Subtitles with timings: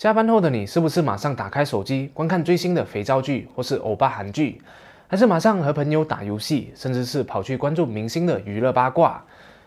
[0.00, 4.58] 下班后的你是不是马上打开手机观看最新的肥皂剧或是欧巴韩剧，
[5.06, 9.22] 还是马上和朋友打游戏，甚至是跑去关注明星的娱乐八卦，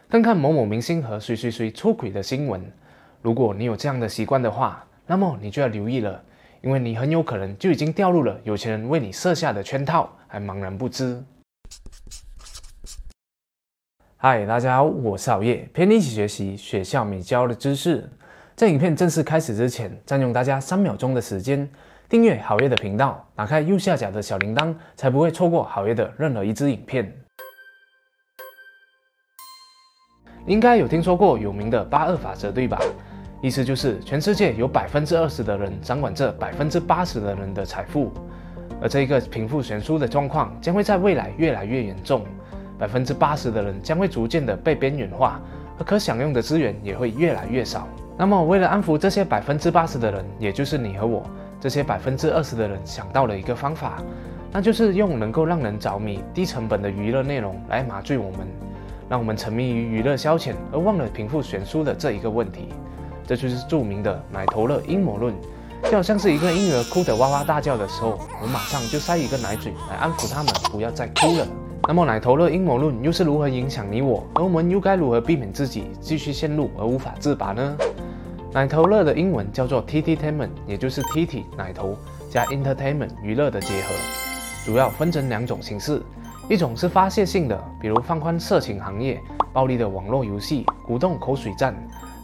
[0.09, 2.59] 看看某某明星和谁谁谁出轨的新闻？
[3.21, 6.19] 如果你有这样的习惯的话，那么你就要留意了，
[6.61, 11.23] 因为你很有可能就已经掉入了有钱人为你设下的圈套，还茫然不知。
[14.17, 18.09] 嗨，大家好，我是熬夜，陪你一起学习学校没教的知识。
[18.55, 21.67] 在影片正式开始之前，占用大家三秒钟的时间，
[22.07, 27.11] 订阅好月的频道，打开右下角的小铃铛，才不会错过好月的任何一支影片。
[30.45, 32.79] 应该有听说过有名的八二法则，对吧？
[33.41, 38.11] 意思就是全世界有百分之二十的人掌管着百分之八十的人的财富，
[38.79, 42.23] 而这一个贫富悬殊的状况将会在未来越来越严重，
[42.77, 45.41] 百分之八十的人将会逐渐的被边缘化，
[45.77, 47.87] 而可享用的资源也会越来越少。
[48.17, 51.23] 那么，为了安抚这些百分之八十的人，也就是你和我
[51.59, 54.03] 这些百分之二十的人，想到了一个方法，
[54.51, 58.39] 那就是用能够让人着迷、低成本的娱乐内容来麻醉我们，
[59.09, 62.69] 让我们沉迷于娱乐消遣，而忘了贫富悬殊的这一个问题。
[63.25, 65.33] 这就是著名的奶头乐阴谋论，
[65.85, 71.47] 就好像是一个婴儿哭得哇哇大叫的时候，我马上就塞一个奶嘴来安抚他们，不要再哭了。
[71.85, 74.25] 那么，奶头乐阴谋论又是如何影响你我？
[74.35, 77.75] 而我们又该如何避免自己继续陷入而无法自拔呢？
[78.53, 81.97] 奶头乐的英文叫做 Titainment，也就是 Tt 奶头
[82.29, 83.93] 加 Entertainment 娱乐的结合，
[84.65, 86.01] 主要分成两种形式，
[86.47, 89.19] 一种是发泄性的，比如放宽色情行业、
[89.51, 91.73] 暴力的网络游戏、鼓动口水战；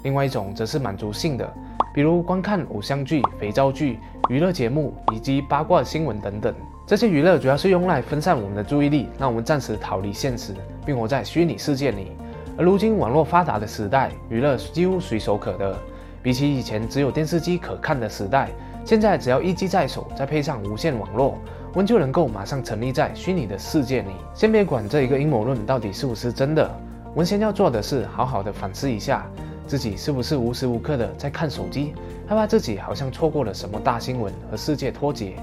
[0.04, 1.54] 另外一种则是满足性的，
[1.94, 6.56] 比如观看偶像剧、肥皂剧、娱乐节目以及八卦新闻等等。
[6.90, 12.14] 这些娱乐主要是用来分散我们的注意力，让我们暂时逃离现实，并活在虚拟世界里。
[12.58, 15.78] 而如今网络发达的时代，娱乐几乎随手可得。
[16.23, 18.50] 比起以前只有电视机可看的时代，
[18.84, 21.38] 现在只要一机在手，再配上无线网络，
[21.73, 24.10] 我们就能够马上沉溺在虚拟的世界里。
[24.34, 26.67] 先别管这一个阴谋论到底是不是真的，
[27.14, 29.27] 我们先要做的是好好的反思一下，
[29.67, 31.94] 自己是不是无时无刻的在看手机，
[32.26, 35.36] 害怕自己好像错过了什么大新闻和世界脱节。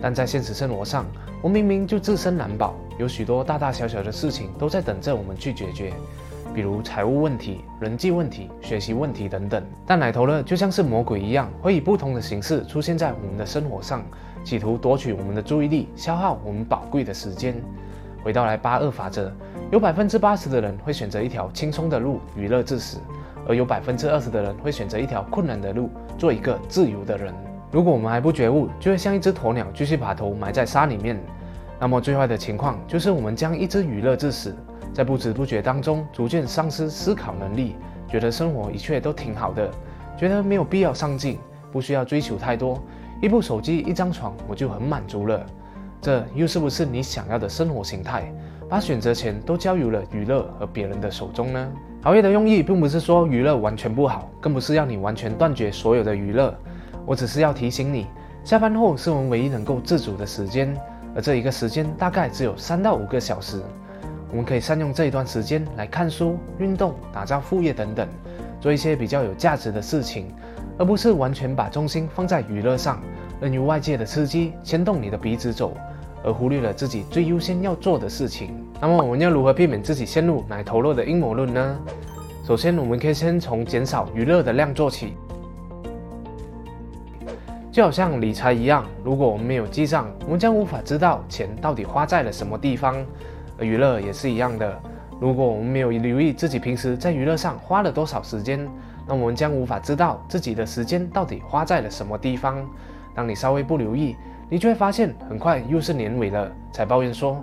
[0.00, 1.04] 但在现实生活上，
[1.42, 5.92] 我明明就自身难保，有许多大大小小的事情都在等着我们去解决。
[6.54, 14.02] 比如财务问题、人际问题、学习问题等等，但奶头乐就像是魔鬼一样，会以不同的形式出现在我们的生活上，
[14.42, 17.54] 企图夺取我们的注意力，消耗我们宝贵的时间。
[18.24, 19.30] 回到来八二法则，
[19.70, 22.98] 有百分之八十的人会选择一条轻松的路，娱乐至死；
[23.46, 27.32] 而有百分之二十的人会选择一条困难的路，做一个自由的人。
[27.70, 31.20] 如果我们还不觉悟，就会像一只鸵鸟，继续把头埋在沙里面。
[31.78, 34.56] 那么最坏的情况就是我们将一只娱乐致死。
[34.92, 37.76] 在不知不觉当中，逐渐丧失思考能力，
[38.08, 39.70] 觉得生活一切都挺好的，
[40.16, 41.38] 觉得没有必要上进，
[41.70, 42.82] 不需要追求太多，
[43.20, 45.44] 一部手机、一张床，我就很满足了。
[46.00, 48.32] 这又是不是你想要的生活形态？
[48.68, 51.68] 把选择权都交由了娱乐和别人的手中呢？
[52.04, 56.54] 熬夜的用意并不是说娱乐完全不好，更不是要你完全断绝所有的娱乐。
[57.08, 58.06] 我只是要提醒你，
[58.44, 60.78] 下班后是我们唯一能够自主的时间，
[61.16, 63.62] 而这一个时间大概只有三到五个小时。
[64.30, 68.06] 我们可以善用这一段时间来看书、运动、打造副业等等，
[68.60, 70.26] 做一些比较有价值的事情，
[70.76, 73.00] 而不是完全把重心放在娱乐上，
[73.40, 75.74] 任由外界的刺激牵动你的鼻子走，
[76.22, 78.62] 而忽略了自己最优先要做的事情。
[78.82, 81.78] 那么，我们要如何避免自己陷入奶头乐的阴谋论呢？
[82.46, 85.14] 首先，我们可以先从减少娱乐的量做起，
[87.78, 92.96] 就好像理财一样，如果我们没有记账，我们将无法知道钱到底花在了什么地方。
[93.56, 94.76] 而娱乐也是一样的，
[95.20, 98.68] 如果我们没有留意自己平时在娱乐上花了多少时间，
[99.06, 102.68] 那我们将无法知道自己的时间到底花在了什么地方。
[103.14, 104.16] 当你稍微不留意，
[104.50, 107.40] 你就会发现很快又是年尾了，才抱怨说：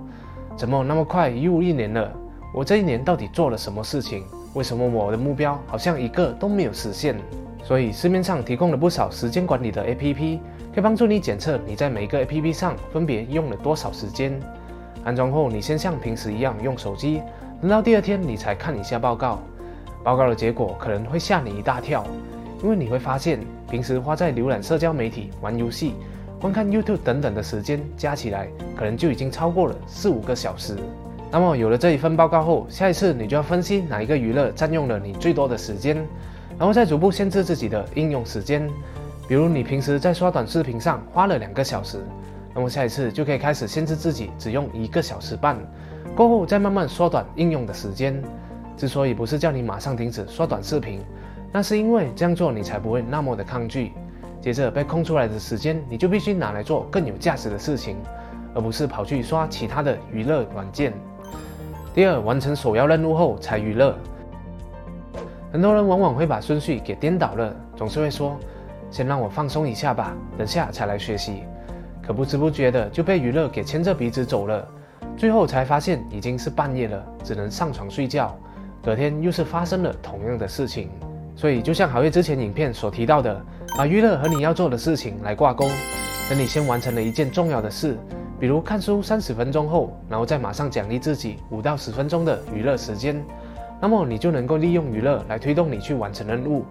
[0.58, 2.12] 怎么那么快又一年了？
[2.54, 4.26] 我这一年到底做了什么事情？
[4.54, 7.16] 为什么我的目标好像一个都没有实现？
[7.66, 10.40] 所以市面上提供了不少时间管理的 APP，
[10.72, 14.40] 可以帮助你检测你在每一个 APP 上分别用了多少时间。
[15.04, 17.24] 安装后，你先像平时一样用手机，
[17.60, 19.42] 等到第二天你才看一下报告。
[20.04, 22.06] 报告的结果可能会吓你一大跳，
[22.62, 25.96] 因为你会发现，平时花在浏览社交媒体、玩游戏、
[26.40, 30.78] 观看 YouTube 等等的时间加起来，可能就已经超过了四五个小时。
[31.32, 35.98] 那么有了这一份报告后，下一次你就要分析哪一个娱乐占用了你最多的时间，
[36.58, 38.70] 然后再逐步限制自己的应用时间。
[39.28, 42.00] 比如你平时在刷短视频上花了两个小时。
[42.54, 45.58] 那么下一次就可以开始限制自己只用一个小时半，
[46.16, 48.24] 过后再慢慢缩短应用的时间。
[48.78, 51.02] 之所以不是叫你马上停止刷短视频，
[51.52, 53.92] 那是因为这样做你才不会那么的抗拒。
[54.40, 57.98] 接着被空出来的时间，你就必须拿来做更有价值的事情，
[58.54, 60.94] 而不是跑去刷其他的娱乐软件。
[61.94, 63.98] 第二，完成首要任务后才娱乐。
[65.56, 68.38] 很多人往往会把顺序给颠倒了，总是会说
[68.92, 71.44] ：“先让我放松一下吧，等下才来学习。”
[72.06, 74.68] 可不知不觉的就被娱乐给牵着鼻子走了，
[75.16, 78.38] 最后才发现已经是半夜了，只能上床睡觉。
[78.84, 80.90] 隔天又是发生了同样的事情。
[81.38, 83.42] 所以，就像好月之前影片所提到的，
[83.78, 85.70] 把娱乐和你要做的事情来挂钩。
[86.30, 87.98] 等你先完成了一件重要的事，
[88.42, 93.24] 比如看书三十分钟后，然后再马上奖励自己五到十分钟的娱乐时间，
[93.86, 96.66] 那么你就能够利用娱乐来推动你去完成任务，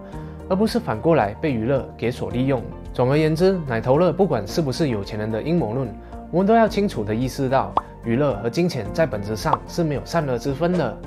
[0.49, 2.61] 而不是反过来被娱乐给所利用。
[2.93, 5.89] 总而言之，奶头乐不管是不是有钱人的阴谋论，
[6.33, 7.73] 我们都要清楚的意识到，
[8.05, 10.99] 娱乐和金钱在本质上是没有善恶之分的。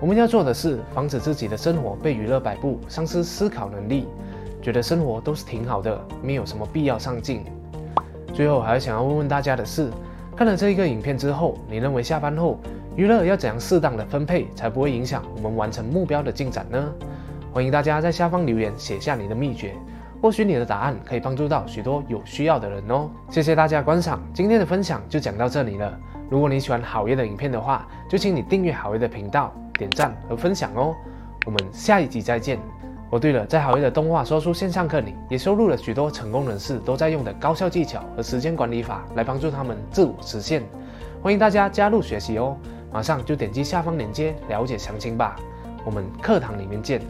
[0.00, 4.06] 我们要做的是防止自己的生活被娱乐摆布，丧失思考能力，
[4.62, 7.42] 觉得生活都是挺好的，没有什么必要上进。
[8.32, 9.90] 最后还想要问问大家的是，
[10.36, 12.56] 看了这一个影片之后，你认为下班后
[12.96, 16.82] 娱乐要怎样适当的分配，才不会影响我们完成目标的进展呢？
[17.52, 19.74] 欢迎大家在下方留言写下你的秘诀，
[20.22, 23.10] 或许你的答案可以帮助到许多有需要的人哦。
[23.28, 25.94] 谢谢大家观赏，今天的分享就讲到这里了。
[26.30, 29.52] 如果你喜欢好爷的影片的话，就请你订阅好爷的频道。
[29.74, 30.94] 点赞和分享哦，
[31.44, 32.58] 我们下一集再见。
[33.10, 40.62] 哦，对了，在好业的动画说书线上课里，也收录了许多成功人士都在用的高效技巧和时间管理法，来帮助他们自我实现。
[41.22, 42.56] 欢迎大家加入学习哦，
[42.92, 45.36] 马上就点击下方链接了解详情吧。
[45.84, 47.00] 我们课堂里面见。